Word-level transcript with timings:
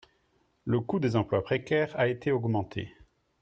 Le 0.65 0.79
coût 0.79 0.97
des 0.99 1.15
emplois 1.15 1.43
précaires 1.43 1.91
a 1.95 2.07
été 2.07 2.31
augmenté. 2.31 2.91